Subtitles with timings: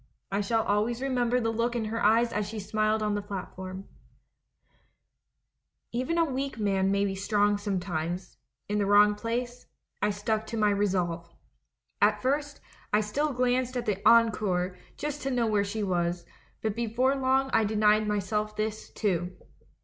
[0.31, 3.87] I shall always remember the look in her eyes as she smiled on the platform!
[5.91, 8.35] "Even a weak man may be strong sometimes—
[8.67, 9.67] in the wrong place;
[10.01, 11.29] I stuck to my resolve.
[12.01, 12.61] At A LETTER TO THE DUCHESS
[12.91, 16.25] 195 first, I still glanced at the Encore, just to know where she was,
[16.63, 19.37] but before long I denied myself this, too.